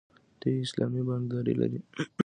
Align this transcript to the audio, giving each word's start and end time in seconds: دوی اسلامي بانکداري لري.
دوی 0.41 0.55
اسلامي 0.65 1.01
بانکداري 1.07 1.53
لري. 1.59 1.79